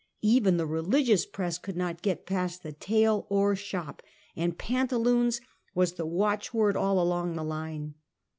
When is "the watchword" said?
5.93-6.75